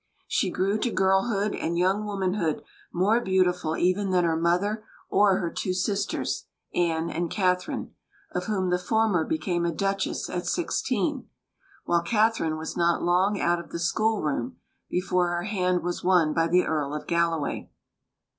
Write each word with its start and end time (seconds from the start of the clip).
She 0.27 0.49
grew 0.49 0.79
to 0.79 0.89
girlhood 0.89 1.53
and 1.53 1.77
young 1.77 2.07
womanhood 2.07 2.63
more 2.91 3.21
beautiful 3.21 3.77
even 3.77 4.09
than 4.09 4.23
her 4.23 4.35
mother 4.35 4.83
or 5.11 5.37
her 5.37 5.51
two 5.51 5.75
sisters, 5.75 6.47
Anne 6.73 7.11
and 7.11 7.29
Catherine, 7.29 7.93
of 8.33 8.45
whom 8.45 8.71
the 8.71 8.79
former 8.79 9.23
became 9.23 9.63
a 9.63 9.71
Duchess 9.71 10.27
at 10.27 10.47
sixteen; 10.47 11.29
while 11.85 12.01
Catherine 12.01 12.57
was 12.57 12.75
not 12.75 13.03
long 13.03 13.39
out 13.39 13.59
of 13.59 13.69
the 13.69 13.77
schoolroom 13.77 14.55
before 14.89 15.27
her 15.27 15.43
hand 15.43 15.83
was 15.83 16.03
won 16.03 16.33
by 16.33 16.47
the 16.47 16.65
Earl 16.65 16.95
of 16.95 17.05
Galloway. 17.05 17.69